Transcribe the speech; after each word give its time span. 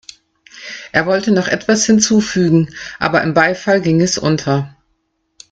Er 0.93 1.05
wollte 1.05 1.29
noch 1.31 1.47
etwas 1.47 1.85
hinzufügen, 1.85 2.73
aber 2.97 3.21
im 3.21 3.35
Beifall 3.35 3.81
ging 3.83 4.01
es 4.01 4.17
unter. 4.17 4.75